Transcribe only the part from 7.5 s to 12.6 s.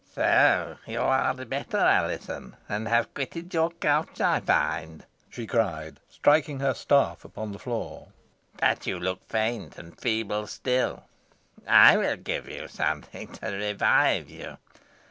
the floor. "But you look faint and feeble still. I will give